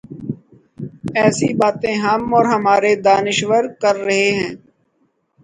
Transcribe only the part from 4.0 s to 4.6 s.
رہے ہیں۔